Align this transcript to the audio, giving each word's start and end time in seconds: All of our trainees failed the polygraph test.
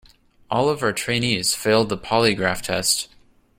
All 0.49 0.67
of 0.67 0.81
our 0.81 0.93
trainees 0.93 1.53
failed 1.53 1.89
the 1.89 1.95
polygraph 1.95 2.61
test. 2.63 3.07